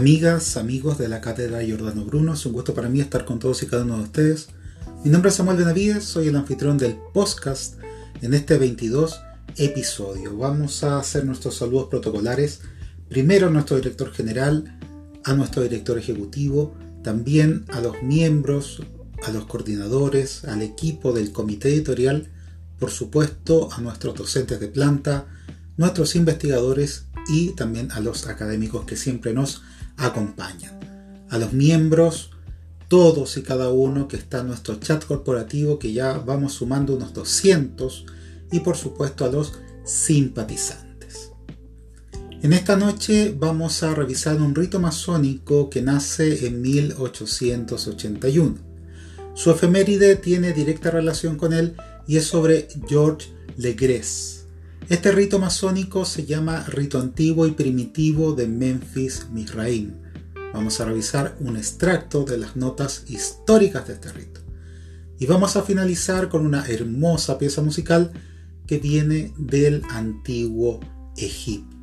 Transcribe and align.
Amigas, 0.00 0.56
amigos 0.56 0.96
de 0.96 1.08
la 1.08 1.20
Cátedra 1.20 1.62
Giordano 1.62 2.06
Bruno, 2.06 2.32
es 2.32 2.46
un 2.46 2.54
gusto 2.54 2.72
para 2.72 2.88
mí 2.88 3.02
estar 3.02 3.26
con 3.26 3.38
todos 3.38 3.62
y 3.62 3.66
cada 3.66 3.84
uno 3.84 3.98
de 3.98 4.04
ustedes. 4.04 4.48
Mi 5.04 5.10
nombre 5.10 5.28
es 5.28 5.34
Samuel 5.34 5.58
Benavides, 5.58 6.04
soy 6.04 6.28
el 6.28 6.36
anfitrión 6.36 6.78
del 6.78 6.96
podcast 7.12 7.74
en 8.22 8.32
este 8.32 8.56
22 8.56 9.20
episodio. 9.58 10.38
Vamos 10.38 10.84
a 10.84 10.98
hacer 10.98 11.26
nuestros 11.26 11.56
saludos 11.56 11.88
protocolares. 11.90 12.62
Primero 13.10 13.48
a 13.48 13.50
nuestro 13.50 13.76
director 13.76 14.10
general, 14.10 14.78
a 15.22 15.34
nuestro 15.34 15.64
director 15.64 15.98
ejecutivo, 15.98 16.74
también 17.04 17.66
a 17.68 17.82
los 17.82 18.02
miembros, 18.02 18.82
a 19.22 19.30
los 19.32 19.44
coordinadores, 19.44 20.46
al 20.46 20.62
equipo 20.62 21.12
del 21.12 21.30
comité 21.30 21.68
editorial, 21.68 22.30
por 22.78 22.90
supuesto 22.90 23.70
a 23.70 23.82
nuestros 23.82 24.14
docentes 24.14 24.60
de 24.60 24.68
planta, 24.68 25.26
nuestros 25.76 26.16
investigadores 26.16 27.04
y 27.30 27.50
también 27.50 27.92
a 27.92 28.00
los 28.00 28.26
académicos 28.26 28.84
que 28.84 28.96
siempre 28.96 29.32
nos 29.32 29.62
acompañan. 29.96 30.78
A 31.30 31.38
los 31.38 31.52
miembros, 31.52 32.30
todos 32.88 33.36
y 33.36 33.42
cada 33.42 33.70
uno 33.70 34.08
que 34.08 34.16
está 34.16 34.40
en 34.40 34.48
nuestro 34.48 34.74
chat 34.76 35.04
corporativo, 35.04 35.78
que 35.78 35.92
ya 35.92 36.18
vamos 36.18 36.54
sumando 36.54 36.96
unos 36.96 37.14
200, 37.14 38.06
y 38.50 38.60
por 38.60 38.76
supuesto 38.76 39.24
a 39.24 39.28
los 39.28 39.52
simpatizantes. 39.84 41.30
En 42.42 42.52
esta 42.52 42.74
noche 42.76 43.34
vamos 43.38 43.82
a 43.84 43.94
revisar 43.94 44.40
un 44.40 44.54
rito 44.54 44.80
masónico 44.80 45.70
que 45.70 45.82
nace 45.82 46.46
en 46.46 46.60
1881. 46.62 48.56
Su 49.34 49.52
efeméride 49.52 50.16
tiene 50.16 50.52
directa 50.52 50.90
relación 50.90 51.36
con 51.36 51.52
él 51.52 51.76
y 52.08 52.16
es 52.16 52.24
sobre 52.24 52.66
George 52.88 53.28
Legres 53.56 54.39
este 54.88 55.12
rito 55.12 55.38
masónico 55.38 56.04
se 56.04 56.26
llama 56.26 56.64
rito 56.66 56.98
antiguo 56.98 57.46
y 57.46 57.52
primitivo 57.52 58.32
de 58.32 58.48
Memphis 58.48 59.28
Misraim. 59.32 59.92
Vamos 60.52 60.80
a 60.80 60.84
revisar 60.84 61.36
un 61.40 61.56
extracto 61.56 62.24
de 62.24 62.38
las 62.38 62.56
notas 62.56 63.04
históricas 63.08 63.86
de 63.86 63.94
este 63.94 64.12
rito. 64.12 64.40
Y 65.18 65.26
vamos 65.26 65.56
a 65.56 65.62
finalizar 65.62 66.28
con 66.28 66.44
una 66.44 66.66
hermosa 66.66 67.38
pieza 67.38 67.62
musical 67.62 68.12
que 68.66 68.78
viene 68.78 69.32
del 69.36 69.82
antiguo 69.90 70.80
Egipto. 71.16 71.79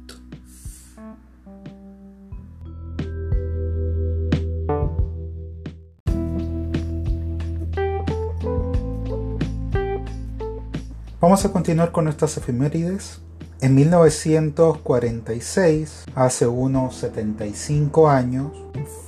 Vamos 11.28 11.44
a 11.44 11.52
continuar 11.52 11.92
con 11.92 12.06
nuestras 12.06 12.38
efemérides. 12.38 13.20
En 13.60 13.76
1946, 13.76 16.06
hace 16.16 16.48
unos 16.48 16.96
75 16.96 18.10
años, 18.10 18.54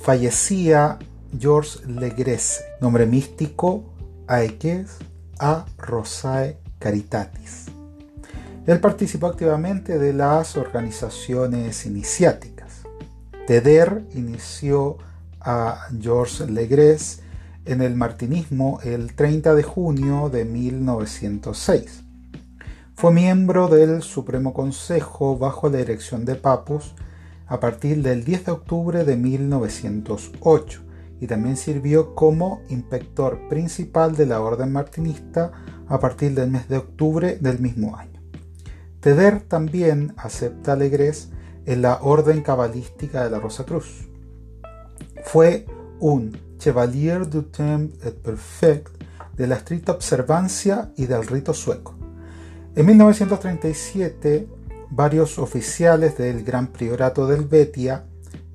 fallecía 0.02 0.98
George 1.38 1.78
Legrese, 1.86 2.62
nombre 2.78 3.06
místico 3.06 3.84
Aeques 4.26 4.98
a 5.38 5.64
Rosae 5.78 6.58
Caritatis. 6.78 7.68
Él 8.66 8.80
participó 8.80 9.28
activamente 9.28 9.98
de 9.98 10.12
las 10.12 10.58
organizaciones 10.58 11.86
iniciáticas. 11.86 12.82
Teder 13.46 14.04
inició 14.12 14.98
a 15.40 15.86
George 15.98 16.50
Legrese 16.50 17.22
en 17.64 17.80
el 17.80 17.94
martinismo 17.94 18.78
el 18.84 19.14
30 19.14 19.54
de 19.54 19.62
junio 19.62 20.28
de 20.28 20.44
1906. 20.44 22.09
Fue 23.00 23.14
miembro 23.14 23.68
del 23.68 24.02
Supremo 24.02 24.52
Consejo 24.52 25.38
bajo 25.38 25.70
la 25.70 25.78
dirección 25.78 26.26
de 26.26 26.34
Papus 26.34 26.94
a 27.46 27.58
partir 27.58 28.02
del 28.02 28.24
10 28.24 28.44
de 28.44 28.52
octubre 28.52 29.04
de 29.04 29.16
1908 29.16 30.82
y 31.18 31.26
también 31.26 31.56
sirvió 31.56 32.14
como 32.14 32.60
inspector 32.68 33.48
principal 33.48 34.16
de 34.16 34.26
la 34.26 34.42
Orden 34.42 34.70
Martinista 34.70 35.50
a 35.88 35.98
partir 35.98 36.34
del 36.34 36.50
mes 36.50 36.68
de 36.68 36.76
octubre 36.76 37.38
del 37.40 37.58
mismo 37.58 37.96
año. 37.96 38.20
Teder 39.00 39.40
también 39.40 40.12
acepta 40.18 40.74
alegres 40.74 41.30
en 41.64 41.80
la 41.80 42.00
Orden 42.02 42.42
Cabalística 42.42 43.24
de 43.24 43.30
la 43.30 43.38
Rosa 43.38 43.64
Cruz. 43.64 44.10
Fue 45.24 45.64
un 46.00 46.36
Chevalier 46.58 47.26
du 47.26 47.44
Temps 47.44 47.94
et 48.04 48.12
Perfect 48.12 49.02
de 49.38 49.46
la 49.46 49.54
estricta 49.54 49.92
observancia 49.92 50.92
y 50.98 51.06
del 51.06 51.26
rito 51.26 51.54
sueco. 51.54 51.99
En 52.76 52.86
1937, 52.86 54.46
varios 54.90 55.40
oficiales 55.40 56.16
del 56.16 56.44
Gran 56.44 56.68
Priorato 56.68 57.26
del 57.26 57.44
Betia 57.44 58.04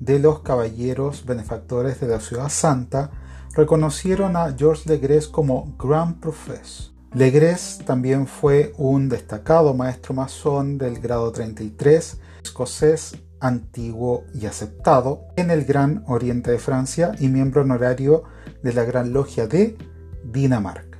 de 0.00 0.18
los 0.18 0.40
Caballeros 0.40 1.26
Benefactores 1.26 2.00
de 2.00 2.08
la 2.08 2.20
Ciudad 2.20 2.48
Santa 2.48 3.10
reconocieron 3.54 4.36
a 4.36 4.54
Georges 4.56 4.86
Legres 4.86 5.28
como 5.28 5.76
Grand 5.78 6.18
Professor. 6.18 6.94
Legres 7.12 7.80
también 7.84 8.26
fue 8.26 8.72
un 8.78 9.10
destacado 9.10 9.74
maestro 9.74 10.14
masón 10.14 10.78
del 10.78 10.98
grado 10.98 11.30
33, 11.30 12.18
escocés 12.42 13.18
antiguo 13.40 14.24
y 14.32 14.46
aceptado 14.46 15.26
en 15.36 15.50
el 15.50 15.66
Gran 15.66 16.04
Oriente 16.06 16.50
de 16.50 16.58
Francia 16.58 17.12
y 17.20 17.28
miembro 17.28 17.62
honorario 17.62 18.24
de 18.62 18.72
la 18.72 18.84
Gran 18.84 19.12
Logia 19.12 19.46
de 19.46 19.76
Dinamarca. 20.24 20.95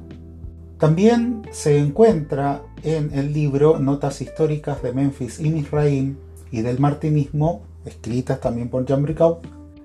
También 0.77 1.43
se 1.51 1.77
encuentra 1.77 2.63
en 2.83 3.13
el 3.13 3.31
libro 3.33 3.77
Notas 3.77 4.21
Históricas 4.21 4.81
de 4.81 4.93
Memphis 4.93 5.39
y 5.39 5.51
Misraim 5.51 6.15
y 6.51 6.61
del 6.61 6.79
Martinismo, 6.79 7.61
escritas 7.85 8.39
también 8.39 8.69
por 8.69 8.85
Jean 8.85 9.03
Bricaud, 9.03 9.37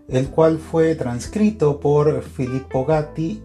el 0.08 0.29
cual 0.29 0.58
fue 0.58 0.94
transcrito 0.94 1.81
por 1.81 2.22
Filippo 2.22 2.87
Gatti 2.87 3.43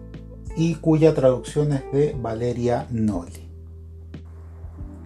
y 0.55 0.75
cuya 0.75 1.13
traducción 1.13 1.73
es 1.73 1.83
de 1.91 2.15
Valeria 2.19 2.87
Noli. 2.89 3.50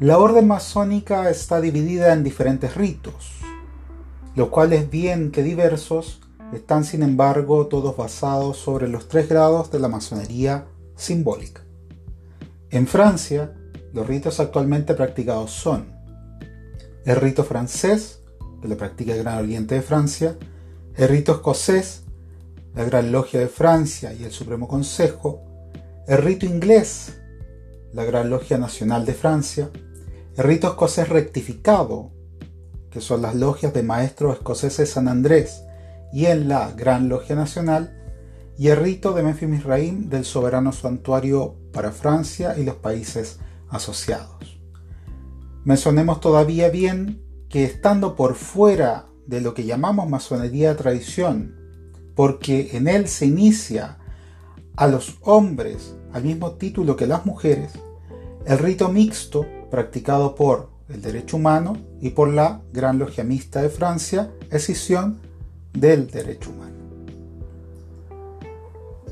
La 0.01 0.17
orden 0.17 0.45
masónica 0.45 1.29
está 1.29 1.61
dividida 1.61 2.11
en 2.11 2.21
diferentes 2.21 2.75
ritos, 2.75 3.31
los 4.35 4.49
cuales 4.49 4.89
bien 4.89 5.31
que 5.31 5.41
diversos, 5.41 6.19
están 6.51 6.83
sin 6.83 7.01
embargo 7.01 7.67
todos 7.67 7.95
basados 7.95 8.57
sobre 8.57 8.89
los 8.89 9.07
tres 9.07 9.29
grados 9.29 9.71
de 9.71 9.79
la 9.79 9.87
masonería 9.87 10.65
simbólica. 10.97 11.61
En 12.71 12.87
Francia, 12.87 13.53
los 13.93 14.05
ritos 14.05 14.41
actualmente 14.41 14.95
practicados 14.95 15.51
son 15.51 15.85
el 17.05 17.15
rito 17.15 17.45
francés, 17.45 18.19
que 18.61 18.67
lo 18.67 18.75
practica 18.75 19.13
el 19.13 19.23
Gran 19.23 19.37
Oriente 19.37 19.75
de 19.75 19.81
Francia, 19.81 20.35
el 20.97 21.07
rito 21.07 21.31
escocés, 21.31 22.03
la 22.73 22.83
Gran 22.83 23.13
Logia 23.13 23.39
de 23.39 23.47
Francia 23.47 24.11
y 24.11 24.25
el 24.25 24.31
Supremo 24.31 24.67
Consejo, 24.67 25.41
el 26.05 26.17
rito 26.17 26.45
inglés, 26.45 27.21
la 27.95 28.03
Gran 28.03 28.29
Logia 28.29 28.57
Nacional 28.57 29.05
de 29.05 29.13
Francia, 29.13 29.69
el 30.35 30.43
rito 30.43 30.67
escocés 30.67 31.07
rectificado, 31.07 32.11
que 32.91 32.99
son 32.99 33.21
las 33.21 33.35
logias 33.35 33.73
de 33.73 33.83
maestros 33.83 34.35
escoceses 34.35 34.89
San 34.89 35.07
Andrés 35.07 35.63
y 36.11 36.25
en 36.25 36.49
la 36.49 36.73
Gran 36.73 37.07
Logia 37.07 37.37
Nacional, 37.37 37.97
y 38.57 38.67
el 38.67 38.77
rito 38.77 39.13
de 39.13 39.23
Memphis 39.23 39.47
Misraim 39.47 40.09
del 40.09 40.25
soberano 40.25 40.73
santuario 40.73 41.55
para 41.71 41.91
Francia 41.91 42.57
y 42.57 42.65
los 42.65 42.75
países 42.75 43.39
asociados. 43.69 44.59
Mencionemos 45.63 46.19
todavía 46.19 46.67
bien 46.67 47.23
que 47.47 47.63
estando 47.63 48.17
por 48.17 48.35
fuera 48.35 49.05
de 49.25 49.39
lo 49.39 49.53
que 49.53 49.63
llamamos 49.63 50.09
masonería 50.09 50.69
de 50.69 50.75
tradición, 50.75 51.55
porque 52.13 52.71
en 52.73 52.89
él 52.89 53.07
se 53.07 53.25
inicia 53.25 53.99
a 54.75 54.87
los 54.87 55.17
hombres 55.21 55.95
al 56.15 56.23
mismo 56.23 56.51
título 56.51 56.95
que 56.95 57.07
las 57.07 57.25
mujeres, 57.25 57.73
el 58.45 58.57
rito 58.57 58.87
mixto 58.87 59.45
practicado 59.69 60.33
por 60.33 60.69
el 60.87 61.01
derecho 61.01 61.35
humano 61.35 61.75
y 61.99 62.11
por 62.11 62.29
la 62.29 62.61
Gran 62.71 62.99
Logia 62.99 63.25
Mixta 63.25 63.61
de 63.61 63.67
Francia, 63.67 64.31
escisión 64.49 65.19
del 65.73 66.09
derecho 66.09 66.51
humano. 66.51 66.71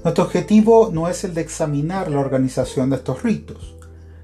Nuestro 0.02 0.24
objetivo 0.24 0.92
no 0.94 1.10
es 1.10 1.26
el 1.26 1.34
de 1.34 1.42
examinar 1.42 2.10
la 2.10 2.22
organización 2.22 2.90
de 2.90 2.96
estos 2.96 3.22
ritos, 3.22 3.76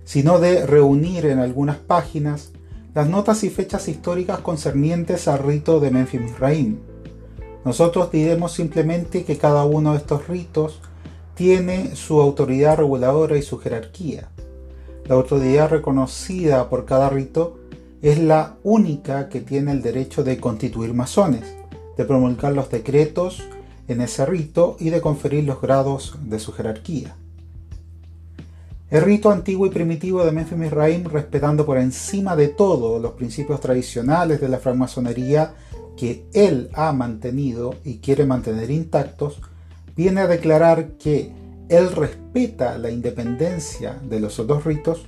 sino 0.06 0.40
de 0.40 0.66
reunir 0.66 1.26
en 1.26 1.40
algunas 1.40 1.76
páginas 1.80 2.54
las 2.96 3.10
notas 3.10 3.44
y 3.44 3.50
fechas 3.50 3.90
históricas 3.90 4.40
concernientes 4.40 5.28
al 5.28 5.40
rito 5.40 5.82
de 5.82 5.92
Memphis 5.92 6.22
Misraim. 6.22 6.78
Nosotros 7.66 8.10
diremos 8.10 8.54
simplemente 8.54 9.26
que 9.26 9.38
cada 9.38 9.66
uno 9.66 9.92
de 9.92 9.98
estos 9.98 10.30
ritos 10.30 10.80
tiene 11.40 11.96
su 11.96 12.20
autoridad 12.20 12.80
reguladora 12.80 13.38
y 13.38 13.42
su 13.42 13.60
jerarquía. 13.60 14.28
La 15.06 15.16
autoridad 15.16 15.70
reconocida 15.70 16.70
por 16.70 16.84
cada 16.84 17.10
rito 17.10 17.60
es 18.02 18.20
la 18.20 18.58
única 18.62 19.30
que 19.30 19.40
tiene 19.40 19.72
el 19.72 19.82
derecho 19.82 20.26
de 20.26 20.38
constituir 20.38 20.94
masones, 20.94 21.56
de 21.96 22.04
promulgar 22.04 22.52
los 22.52 22.70
decretos 22.70 23.42
en 23.88 24.02
ese 24.02 24.26
rito 24.26 24.76
y 24.82 24.90
de 24.90 25.00
conferir 25.00 25.46
los 25.46 25.62
grados 25.62 26.18
de 26.26 26.40
su 26.40 26.52
jerarquía. 26.52 27.16
El 28.90 29.04
rito 29.04 29.32
antiguo 29.32 29.66
y 29.66 29.70
primitivo 29.70 30.26
de 30.26 30.34
Memphis 30.34 30.58
Misraim, 30.58 31.06
respetando 31.06 31.66
por 31.66 31.78
encima 31.78 32.36
de 32.36 32.50
todo 32.50 33.00
los 33.00 33.14
principios 33.14 33.62
tradicionales 33.62 34.42
de 34.42 34.50
la 34.50 34.60
francmasonería 34.60 35.54
que 35.96 36.26
él 36.34 36.70
ha 36.74 36.92
mantenido 36.92 37.76
y 37.86 38.00
quiere 38.00 38.26
mantener 38.26 38.70
intactos, 38.72 39.40
viene 39.96 40.22
a 40.22 40.28
declarar 40.28 40.94
que 40.98 41.32
él 41.70 41.92
respeta 41.92 42.78
la 42.78 42.90
independencia 42.90 44.00
de 44.04 44.20
los 44.20 44.40
otros 44.40 44.66
ritos 44.66 45.06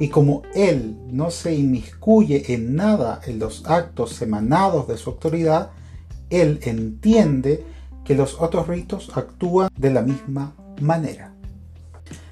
y 0.00 0.08
como 0.08 0.42
él 0.54 0.96
no 1.10 1.30
se 1.30 1.54
inmiscuye 1.54 2.54
en 2.54 2.76
nada 2.76 3.20
en 3.26 3.38
los 3.38 3.66
actos 3.66 4.20
emanados 4.22 4.86
de 4.88 4.96
su 4.96 5.10
autoridad, 5.10 5.70
él 6.30 6.60
entiende 6.62 7.64
que 8.04 8.14
los 8.14 8.40
otros 8.40 8.68
ritos 8.68 9.10
actúan 9.14 9.68
de 9.76 9.90
la 9.90 10.02
misma 10.02 10.54
manera. 10.80 11.34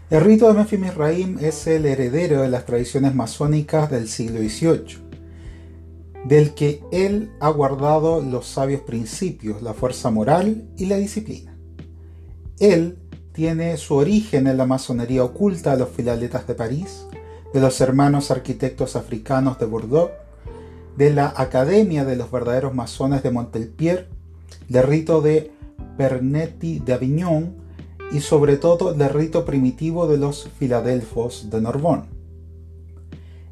El 0.08 0.20
rito 0.20 0.46
de 0.46 0.54
Memphis 0.54 0.78
Misraim 0.78 1.38
es 1.40 1.66
el 1.66 1.84
heredero 1.84 2.42
de 2.42 2.49
las 2.49 2.64
tradiciones 2.64 3.14
masónicas 3.14 3.90
del 3.90 4.08
siglo 4.08 4.38
XVIII, 4.38 4.99
del 6.25 6.54
que 6.54 6.81
él 6.92 7.32
ha 7.40 7.50
guardado 7.50 8.20
los 8.20 8.46
sabios 8.46 8.82
principios, 8.82 9.62
la 9.62 9.75
fuerza 9.75 10.10
moral 10.10 10.69
y 10.76 10.87
la 10.87 10.96
disciplina. 10.96 11.56
Él 12.58 12.97
tiene 13.32 13.76
su 13.76 13.97
origen 13.97 14.47
en 14.47 14.56
la 14.56 14.64
masonería 14.64 15.23
oculta 15.23 15.73
de 15.73 15.81
los 15.81 15.91
filaletas 15.91 16.47
de 16.47 16.55
París, 16.55 17.05
de 17.53 17.61
los 17.61 17.79
hermanos 17.82 18.31
arquitectos 18.31 18.97
africanos 18.97 19.58
de 19.58 19.67
Bordeaux, 19.67 20.11
de 20.97 21.12
la 21.12 21.35
Academia 21.37 22.06
de 22.06 22.17
los 22.17 22.31
verdaderos 22.31 22.75
masones 22.75 23.23
de 23.23 23.31
Montpellier, 23.31 24.08
del 24.69 24.85
rito 24.85 25.20
de 25.20 25.53
Pernetti 25.99 26.79
de 26.79 26.94
Avignon 26.94 27.56
y 28.11 28.20
sobre 28.20 28.56
todo 28.56 28.94
del 28.94 29.11
rito 29.11 29.44
primitivo 29.44 30.06
de 30.06 30.17
los 30.17 30.49
filadelfos 30.59 31.50
de 31.50 31.61
Norbón. 31.61 32.06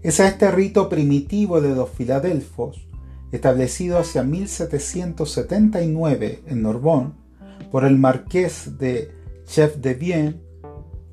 Es 0.02 0.18
a 0.20 0.28
este 0.28 0.50
rito 0.50 0.88
primitivo 0.88 1.60
de 1.60 1.74
los 1.74 1.90
filadelfos, 1.90 2.88
establecido 3.32 3.98
hacia 3.98 4.22
1779 4.22 6.44
en 6.46 6.62
Norbón 6.62 7.23
por 7.70 7.84
el 7.84 7.98
marqués 7.98 8.78
de 8.78 9.12
Chef 9.46 9.76
de 9.76 9.94
Bien, 9.94 10.40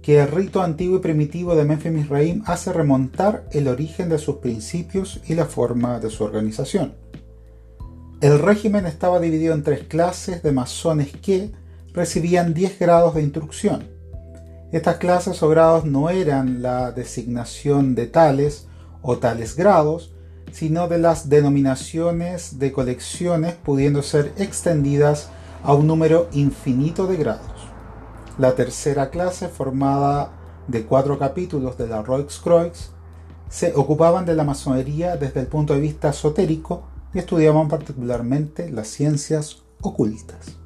que 0.02 0.20
el 0.20 0.28
rito 0.28 0.62
antiguo 0.62 0.98
y 0.98 1.02
primitivo 1.02 1.56
de 1.56 1.64
Memphis 1.64 1.92
Misraim 1.92 2.44
hace 2.46 2.74
remontar 2.74 3.48
el 3.52 3.68
origen 3.68 4.10
de 4.10 4.18
sus 4.18 4.38
principios 4.38 5.22
y 5.28 5.36
la 5.36 5.46
forma 5.46 6.00
de 6.00 6.10
su 6.10 6.24
organización. 6.24 6.96
El 8.22 8.40
régimen 8.40 8.86
estaba 8.86 9.20
dividido 9.20 9.54
en 9.54 9.64
tres 9.64 9.84
clases 9.84 10.44
de 10.44 10.52
masones 10.52 11.12
que 11.12 11.52
recibían 11.94 12.54
10 12.54 12.80
grados 12.80 13.16
de 13.16 13.24
instrucción. 13.24 13.90
Estas 14.72 14.98
clases 14.98 15.42
o 15.44 15.50
grados 15.50 15.86
no 15.86 16.10
eran 16.10 16.62
la 16.62 16.92
designación 16.92 17.96
de 17.96 18.08
tales 18.08 18.68
o 19.02 19.18
tales 19.18 19.56
grados, 19.56 20.14
sino 20.52 20.88
de 20.88 20.98
las 20.98 21.30
denominaciones 21.30 22.60
de 22.60 22.72
colecciones 22.72 23.56
pudiendo 23.56 24.04
ser 24.04 24.32
extendidas 24.38 25.30
a 25.64 25.74
un 25.74 25.88
número 25.88 26.28
infinito 26.34 27.08
de 27.08 27.18
grados. 27.18 27.68
La 28.38 28.56
tercera 28.56 29.10
clase, 29.10 29.48
formada 29.48 30.32
de 30.68 30.86
cuatro 30.86 31.20
capítulos 31.20 31.78
de 31.78 31.88
la 31.88 32.02
Roix-Croix, 32.02 32.92
se 33.50 33.74
ocupaban 33.76 34.26
de 34.26 34.36
la 34.36 34.44
masonería 34.44 35.18
desde 35.18 35.42
el 35.42 35.48
punto 35.48 35.74
de 35.74 35.82
vista 35.82 36.10
esotérico 36.10 36.84
y 37.14 37.20
estudiaban 37.20 37.68
particularmente 37.68 38.72
las 38.72 38.88
ciencias 38.88 39.64
ocultas. 39.82 40.58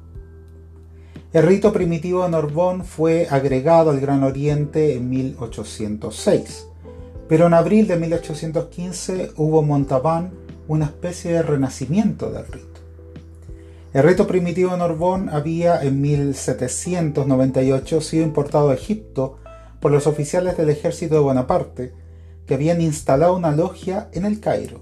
El 1.32 1.42
rito 1.42 1.72
primitivo 1.72 2.22
de 2.22 2.30
Norbón 2.30 2.84
fue 2.84 3.26
agregado 3.28 3.90
al 3.90 4.00
Gran 4.00 4.22
Oriente 4.22 4.94
en 4.94 5.10
1806, 5.10 6.68
pero 7.28 7.46
en 7.46 7.54
abril 7.54 7.88
de 7.88 7.96
1815 7.96 9.32
hubo 9.36 9.62
Montauban 9.62 10.32
una 10.68 10.86
especie 10.86 11.32
de 11.32 11.42
renacimiento 11.42 12.30
del 12.30 12.46
rito. 12.46 12.75
El 13.96 14.02
rito 14.02 14.26
primitivo 14.26 14.76
Norbón 14.76 15.30
había 15.30 15.82
en 15.82 16.02
1798 16.02 18.02
sido 18.02 18.24
importado 18.24 18.68
a 18.68 18.74
Egipto 18.74 19.38
por 19.80 19.90
los 19.90 20.06
oficiales 20.06 20.58
del 20.58 20.68
ejército 20.68 21.14
de 21.14 21.22
Bonaparte, 21.22 21.94
que 22.46 22.52
habían 22.52 22.82
instalado 22.82 23.34
una 23.34 23.52
logia 23.52 24.10
en 24.12 24.26
el 24.26 24.38
Cairo. 24.38 24.80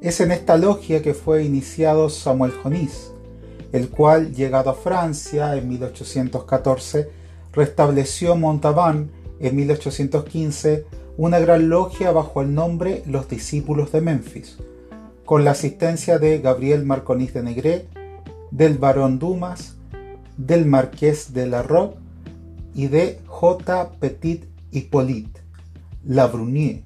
Es 0.00 0.22
en 0.22 0.32
esta 0.32 0.56
logia 0.56 1.02
que 1.02 1.12
fue 1.12 1.44
iniciado 1.44 2.08
Samuel 2.08 2.52
Jonis, 2.52 3.12
el 3.72 3.90
cual, 3.90 4.34
llegado 4.34 4.70
a 4.70 4.74
Francia 4.74 5.54
en 5.58 5.68
1814, 5.68 7.10
restableció 7.52 8.36
Montauban 8.36 9.10
en 9.38 9.54
1815 9.54 10.86
una 11.18 11.40
gran 11.40 11.68
logia 11.68 12.10
bajo 12.10 12.40
el 12.40 12.54
nombre 12.54 13.02
Los 13.04 13.28
Discípulos 13.28 13.92
de 13.92 14.00
Memphis, 14.00 14.56
con 15.26 15.44
la 15.44 15.50
asistencia 15.50 16.18
de 16.18 16.38
Gabriel 16.38 16.86
Marconis 16.86 17.34
de 17.34 17.42
Negret, 17.42 17.99
del 18.50 18.78
barón 18.78 19.18
Dumas, 19.18 19.76
del 20.36 20.66
marqués 20.66 21.32
de 21.32 21.46
la 21.46 21.62
Roque 21.62 21.98
y 22.74 22.86
de 22.88 23.20
J. 23.26 23.92
Petit 24.00 24.44
Hippolyte 24.70 25.40
Labrunier, 26.04 26.82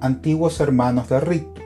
antiguos 0.00 0.60
hermanos 0.60 1.08
de 1.08 1.20
rito. 1.20 1.60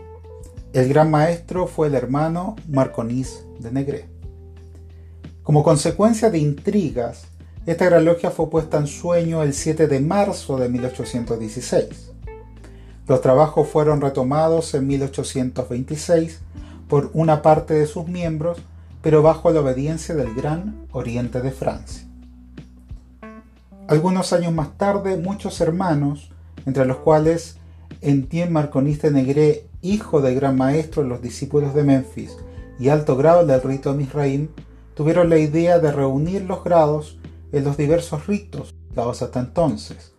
El 0.73 0.89
gran 0.89 1.11
maestro 1.11 1.67
fue 1.67 1.87
el 1.87 1.95
hermano 1.95 2.57
Marconis 2.69 3.45
de 3.61 3.71
Negre. 3.71 4.09
Como 5.43 5.63
consecuencia 5.63 6.31
de 6.31 6.39
intrigas, 6.39 7.25
esta 7.67 7.87
gran 7.87 8.05
logia 8.05 8.31
fue 8.31 8.51
puesta 8.51 8.79
en 8.79 8.87
sueño 8.87 9.43
el 9.43 9.55
7 9.55 9.87
de 9.89 10.01
marzo 10.01 10.59
de 10.59 10.69
1816. 10.69 12.13
Los 13.07 13.21
trabajos 13.23 13.69
fueron 13.69 14.01
retomados 14.01 14.75
en 14.75 14.87
1826 14.87 16.41
por 16.89 17.11
una 17.15 17.43
parte 17.43 17.75
de 17.75 17.87
sus 17.87 18.07
miembros, 18.07 18.59
pero 19.03 19.23
bajo 19.23 19.51
la 19.51 19.61
obediencia 19.61 20.15
del 20.15 20.35
Gran 20.35 20.87
Oriente 20.93 21.41
de 21.41 21.51
Francia. 21.51 22.07
Algunos 23.89 24.33
años 24.33 24.53
más 24.53 24.77
tarde, 24.77 25.17
muchos 25.17 25.61
hermanos, 25.61 26.31
entre 26.67 26.85
los 26.85 26.99
cuales 26.99 27.57
Etienne 28.01 28.53
Marconis 28.53 29.01
de 29.01 29.11
Negre 29.11 29.65
hijo 29.83 30.21
del 30.21 30.35
gran 30.35 30.57
maestro 30.57 31.03
de 31.03 31.09
los 31.09 31.23
discípulos 31.23 31.75
de 31.75 31.85
Memphis 31.85 32.37
y 32.79 32.89
alto 32.89 33.17
grado 33.17 33.47
del 33.47 33.63
rito 33.63 33.93
de 33.93 33.99
Misraim, 33.99 34.49
tuvieron 34.95 35.31
la 35.31 35.39
idea 35.39 35.79
de 35.79 35.91
reunir 35.93 36.43
los 36.43 36.63
grados 36.63 37.19
en 37.53 37.65
los 37.65 37.77
diversos 37.77 38.27
ritos 38.27 38.75
dados 38.95 39.23
hasta 39.23 39.41
entonces 39.41 40.13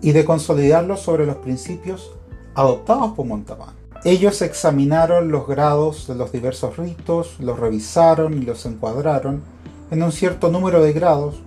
y 0.00 0.12
de 0.12 0.24
consolidarlos 0.24 1.00
sobre 1.00 1.26
los 1.26 1.36
principios 1.36 2.12
adoptados 2.54 3.12
por 3.12 3.26
Montauban. 3.26 3.75
Ellos 4.06 4.40
examinaron 4.40 5.32
los 5.32 5.48
grados 5.48 6.06
de 6.06 6.14
los 6.14 6.30
diversos 6.30 6.76
ritos, 6.76 7.40
los 7.40 7.58
revisaron 7.58 8.40
y 8.40 8.42
los 8.42 8.64
encuadraron 8.64 9.42
en 9.90 10.00
un 10.00 10.12
cierto 10.12 10.48
número 10.48 10.80
de 10.80 10.92
grados 10.92 11.42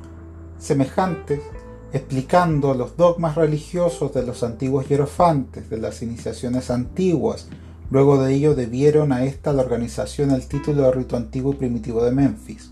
semejantes, 0.58 1.40
explicando 1.94 2.74
los 2.74 2.98
dogmas 2.98 3.36
religiosos 3.36 4.14
de 4.14 4.24
los 4.24 4.44
antiguos 4.44 4.90
hierofantes, 4.90 5.70
de 5.70 5.78
las 5.78 6.02
iniciaciones 6.02 6.70
antiguas. 6.70 7.48
Luego 7.92 8.22
de 8.22 8.34
ello 8.34 8.56
debieron 8.56 9.14
a 9.14 9.24
esta 9.24 9.54
la 9.54 9.62
organización 9.62 10.32
el 10.32 10.46
título 10.46 10.82
de 10.82 10.92
rito 10.92 11.16
antiguo 11.16 11.54
y 11.54 11.56
primitivo 11.56 12.04
de 12.04 12.12
Memphis. 12.12 12.72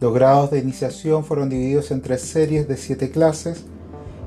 Los 0.00 0.12
grados 0.12 0.50
de 0.50 0.58
iniciación 0.58 1.24
fueron 1.24 1.50
divididos 1.50 1.92
en 1.92 2.02
tres 2.02 2.22
series 2.22 2.66
de 2.66 2.76
siete 2.76 3.12
clases, 3.12 3.64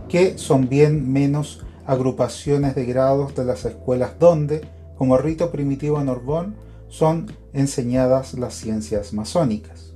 que 0.08 0.38
son 0.38 0.70
bien 0.70 1.12
menos 1.12 1.60
agrupaciones 1.86 2.74
de 2.74 2.86
grados 2.86 3.36
de 3.36 3.44
las 3.44 3.66
escuelas 3.66 4.18
donde, 4.18 4.62
como 4.98 5.18
rito 5.18 5.52
primitivo 5.52 6.00
en 6.00 6.10
Orbón, 6.10 6.56
son 6.90 7.32
enseñadas 7.54 8.34
las 8.36 8.54
ciencias 8.54 9.14
masónicas. 9.14 9.94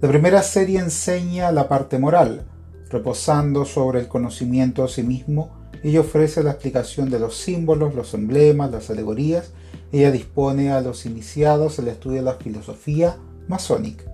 La 0.00 0.08
primera 0.08 0.42
serie 0.42 0.80
enseña 0.80 1.50
la 1.50 1.68
parte 1.68 1.98
moral, 1.98 2.44
reposando 2.90 3.64
sobre 3.64 4.00
el 4.00 4.08
conocimiento 4.08 4.84
a 4.84 4.88
sí 4.88 5.02
mismo, 5.02 5.50
ella 5.82 6.00
ofrece 6.00 6.42
la 6.42 6.52
explicación 6.52 7.10
de 7.10 7.18
los 7.18 7.36
símbolos, 7.36 7.94
los 7.94 8.14
emblemas, 8.14 8.70
las 8.70 8.90
alegorías, 8.90 9.50
ella 9.92 10.10
dispone 10.10 10.72
a 10.72 10.80
los 10.80 11.06
iniciados 11.06 11.78
el 11.78 11.88
estudio 11.88 12.16
de 12.18 12.24
la 12.24 12.34
filosofía 12.34 13.16
masónica. 13.48 14.04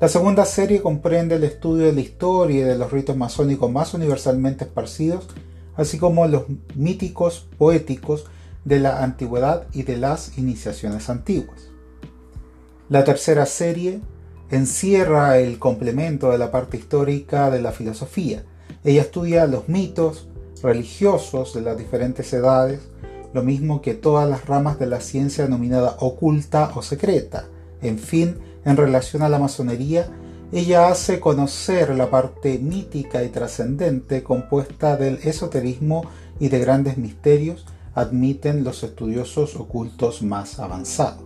La 0.00 0.08
segunda 0.08 0.46
serie 0.46 0.80
comprende 0.80 1.34
el 1.34 1.44
estudio 1.44 1.86
de 1.86 1.92
la 1.92 2.00
historia 2.00 2.60
y 2.60 2.62
de 2.62 2.78
los 2.78 2.90
ritos 2.90 3.16
masónicos 3.16 3.70
más 3.70 3.92
universalmente 3.92 4.64
esparcidos, 4.64 5.28
así 5.76 5.98
como 5.98 6.26
los 6.26 6.44
míticos 6.74 7.46
poéticos 7.58 8.24
de 8.64 8.80
la 8.80 9.02
antigüedad 9.02 9.66
y 9.72 9.84
de 9.84 9.96
las 9.96 10.36
iniciaciones 10.38 11.08
antiguas. 11.08 11.70
La 12.88 13.04
tercera 13.04 13.46
serie 13.46 14.00
encierra 14.50 15.38
el 15.38 15.58
complemento 15.58 16.30
de 16.30 16.38
la 16.38 16.50
parte 16.50 16.76
histórica 16.76 17.50
de 17.50 17.62
la 17.62 17.72
filosofía. 17.72 18.44
Ella 18.84 19.02
estudia 19.02 19.46
los 19.46 19.68
mitos 19.68 20.28
religiosos 20.62 21.54
de 21.54 21.62
las 21.62 21.78
diferentes 21.78 22.32
edades, 22.32 22.80
lo 23.32 23.42
mismo 23.42 23.80
que 23.80 23.94
todas 23.94 24.28
las 24.28 24.46
ramas 24.46 24.78
de 24.78 24.86
la 24.86 25.00
ciencia 25.00 25.44
denominada 25.44 25.96
oculta 26.00 26.72
o 26.74 26.82
secreta. 26.82 27.46
En 27.80 27.98
fin, 27.98 28.38
en 28.64 28.76
relación 28.76 29.22
a 29.22 29.28
la 29.28 29.38
masonería, 29.38 30.08
ella 30.52 30.88
hace 30.88 31.20
conocer 31.20 31.94
la 31.94 32.10
parte 32.10 32.58
mítica 32.58 33.22
y 33.22 33.28
trascendente 33.28 34.24
compuesta 34.24 34.96
del 34.96 35.20
esoterismo 35.22 36.02
y 36.40 36.48
de 36.48 36.58
grandes 36.58 36.98
misterios, 36.98 37.66
admiten 37.94 38.64
los 38.64 38.82
estudiosos 38.82 39.56
ocultos 39.56 40.22
más 40.22 40.58
avanzados. 40.58 41.24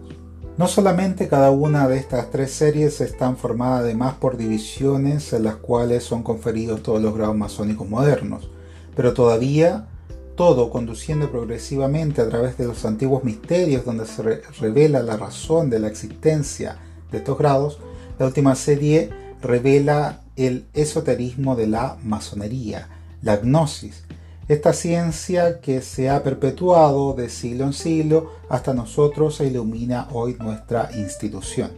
No 0.57 0.69
solamente 0.69 1.27
cada 1.29 1.51
una 1.51 1.89
de 1.89 1.97
estas 1.97 2.31
tres 2.31 2.53
series 2.53 3.01
están 3.01 3.37
formadas 3.37 3.81
además 3.81 4.15
por 4.15 4.37
divisiones 4.37 5.33
en 5.33 5.45
las 5.45 5.57
cuales 5.57 6.05
son 6.05 6.23
conferidos 6.23 6.83
todos 6.83 7.03
los 7.03 7.15
grados 7.15 7.37
masónicos 7.37 7.89
modernos, 7.89 8.51
pero 8.95 9.15
todavía 9.15 9.89
todo 10.37 10.71
conduciendo 10.71 11.31
progresivamente 11.31 12.21
a 12.21 12.29
través 12.29 12.57
de 12.57 12.67
los 12.67 12.85
antiguos 12.85 13.25
misterios 13.25 13.85
donde 13.85 14.07
se 14.07 14.23
revela 14.61 15.03
la 15.03 15.17
razón 15.17 15.71
de 15.71 15.81
la 15.81 15.89
existencia 15.89 16.77
de 17.11 17.19
estos 17.19 17.39
grados, 17.39 17.79
la 18.19 18.27
última 18.27 18.55
serie 18.55 19.11
revela 19.43 20.23
el 20.37 20.67
esoterismo 20.73 21.57
de 21.57 21.67
la 21.67 21.97
masonería, 22.03 22.89
la 23.23 23.37
gnosis, 23.37 24.05
esta 24.49 24.75
ciencia 24.75 25.61
que 25.61 25.81
se 25.81 26.11
ha 26.11 26.23
perpetuado 26.23 27.15
de 27.15 27.31
siglo 27.31 27.65
en 27.65 27.73
siglo 27.73 28.31
hasta 28.49 28.75
nosotros 28.75 29.41
e 29.41 29.47
ilumina 29.47 30.09
hoy 30.13 30.37
nuestra 30.39 30.91
institución. 30.97 31.71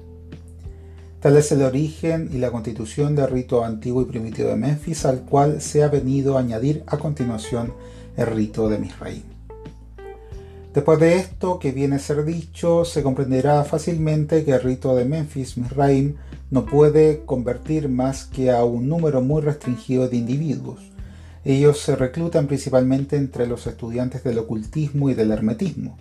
Tal 1.21 1.37
es 1.37 1.51
el 1.53 1.63
origen 1.63 2.29
y 2.33 2.39
la 2.39 2.51
constitución 2.51 3.15
del 3.15 3.29
rito 3.29 3.65
antiguo 3.65 4.03
y 4.03 4.07
primitivo 4.07 4.49
de 4.49 4.57
Memphis 4.57 5.05
al 5.07 5.21
cual 5.21 5.61
se 5.61 5.83
ha 5.83 5.89
venido 5.89 6.37
a 6.37 6.41
añadir 6.41 6.83
a 6.87 6.99
continuación 6.99 7.73
el 8.17 8.27
rito 8.27 8.69
de 8.69 8.79
Misraim. 8.79 9.23
Después 10.75 10.99
de 11.01 11.17
esto 11.17 11.59
que 11.59 11.73
viene 11.73 11.97
a 11.97 12.01
ser 12.01 12.25
dicho, 12.25 12.85
se 12.85 13.03
comprenderá 13.03 13.65
fácilmente 13.65 14.45
que 14.45 14.53
el 14.53 14.61
rito 14.61 14.95
de 14.95 15.05
Memphis 15.05 15.57
Misraim 15.57 16.17
no 16.51 16.67
puede 16.67 17.25
convertir 17.25 17.89
más 17.89 18.27
que 18.27 18.51
a 18.51 18.65
un 18.65 18.89
número 18.89 19.23
muy 19.23 19.41
restringido 19.41 20.09
de 20.09 20.17
individuos, 20.17 20.96
ellos 21.55 21.79
se 21.81 21.95
reclutan 21.95 22.49
principalmente 22.49 23.17
entre 23.17 23.47
los 23.47 23.69
estudiantes 23.69 24.25
del 24.25 24.39
ocultismo 24.39 25.11
y 25.11 25.15
del 25.15 25.31
hermetismo, 25.31 25.97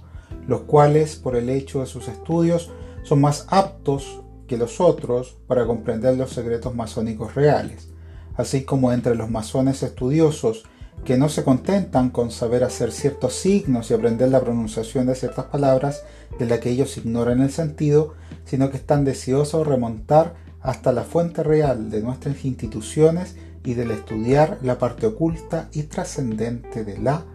los 0.47 0.61
cuales, 0.61 1.17
por 1.17 1.35
el 1.35 1.49
hecho 1.49 1.81
de 1.81 1.85
sus 1.85 2.07
estudios, 2.07 2.71
son 3.03 3.21
más 3.21 3.45
aptos 3.49 4.23
que 4.47 4.57
los 4.57 4.81
otros 4.81 5.37
para 5.45 5.67
comprender 5.67 6.17
los 6.17 6.31
secretos 6.31 6.73
masónicos 6.73 7.35
reales, 7.35 7.89
así 8.35 8.63
como 8.63 8.91
entre 8.91 9.13
los 9.13 9.29
masones 9.29 9.83
estudiosos 9.83 10.63
que 11.03 11.17
no 11.17 11.29
se 11.29 11.43
contentan 11.43 12.09
con 12.09 12.31
saber 12.31 12.63
hacer 12.63 12.91
ciertos 12.91 13.35
signos 13.35 13.91
y 13.91 13.93
aprender 13.93 14.29
la 14.29 14.41
pronunciación 14.41 15.05
de 15.05 15.13
ciertas 15.13 15.45
palabras 15.45 16.03
de 16.39 16.47
las 16.47 16.59
que 16.59 16.71
ellos 16.71 16.97
ignoran 16.97 17.41
el 17.41 17.51
sentido, 17.51 18.15
sino 18.45 18.71
que 18.71 18.77
están 18.77 19.05
deseosos 19.05 19.63
de 19.63 19.71
remontar 19.71 20.33
hasta 20.61 20.91
la 20.91 21.03
fuente 21.03 21.43
real 21.43 21.91
de 21.91 22.01
nuestras 22.01 22.43
instituciones 22.45 23.35
y 23.65 23.73
del 23.73 23.91
estudiar 23.91 24.59
la 24.61 24.77
parte 24.77 25.07
oculta 25.07 25.69
y 25.73 25.83
trascendente 25.83 26.83
de 26.83 26.97
la 26.99 27.25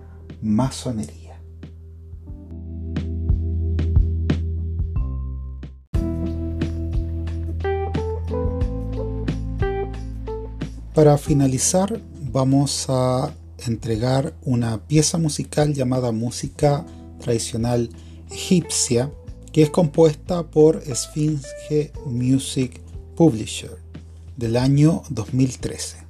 masonería. 0.41 1.21
Para 10.95 11.19
finalizar 11.19 12.01
vamos 12.33 12.87
a 12.89 13.35
entregar 13.67 14.35
una 14.43 14.87
pieza 14.87 15.19
musical 15.19 15.75
llamada 15.75 16.13
música 16.13 16.85
tradicional 17.21 17.91
egipcia 18.31 19.11
que 19.53 19.63
es 19.63 19.71
compuesta 19.71 20.45
por 20.45 20.81
Sphinx 20.83 21.47
Music 22.07 22.81
Publisher 23.17 23.79
del 24.37 24.57
año 24.57 25.03
2013. 25.11 26.10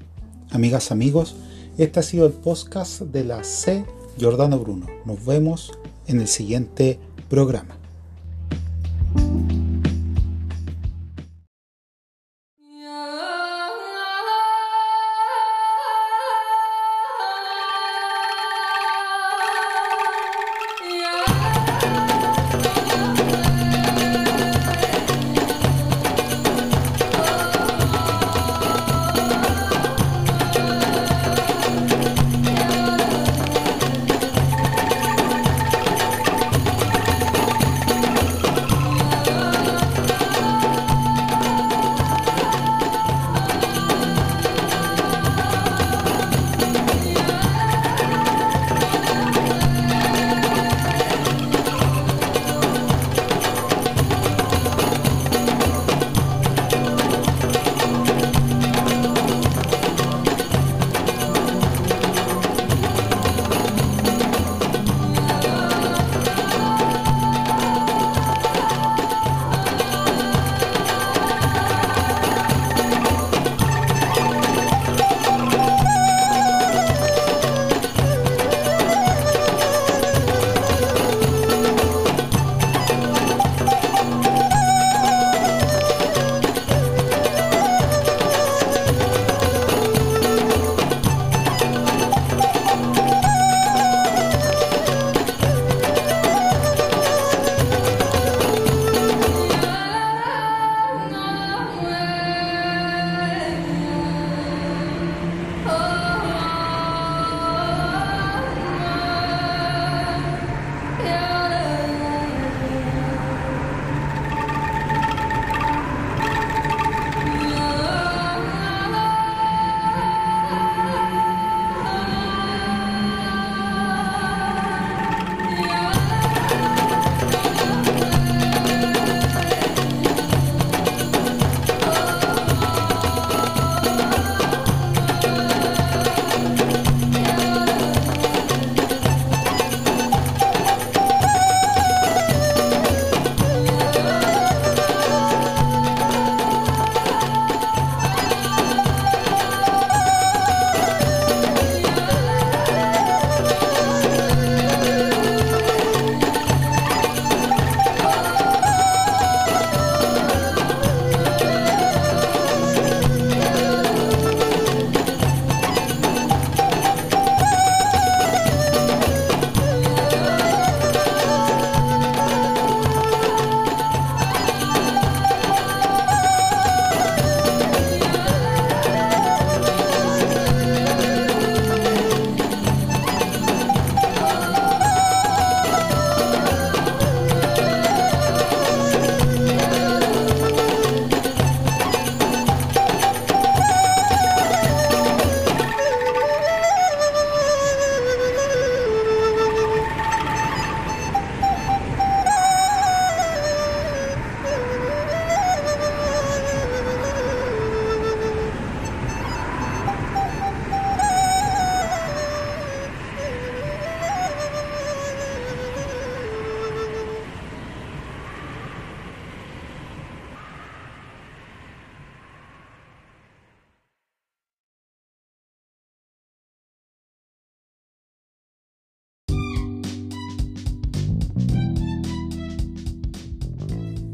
Amigas, 0.52 0.90
amigos, 0.90 1.37
este 1.78 2.00
ha 2.00 2.02
sido 2.02 2.26
el 2.26 2.33
podcast 2.33 3.02
de 3.02 3.23
la 3.23 3.45
C. 3.45 3.85
Giordano 4.19 4.59
Bruno. 4.59 4.87
Nos 5.04 5.25
vemos 5.25 5.71
en 6.09 6.21
el 6.21 6.26
siguiente 6.26 6.99
programa. 7.28 7.79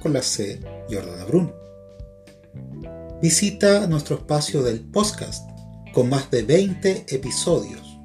con 0.00 0.12
la 0.12 0.22
C. 0.22 0.60
Jordana 0.90 1.24
Bruno. 1.24 1.54
Visita 3.22 3.86
nuestro 3.86 4.16
espacio 4.16 4.62
del 4.62 4.80
podcast 4.80 5.48
con 5.92 6.08
más 6.08 6.30
de 6.30 6.42
20 6.42 7.04
episodios. 7.08 7.98